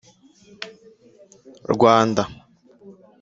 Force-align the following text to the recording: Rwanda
Rwanda 1.73 2.23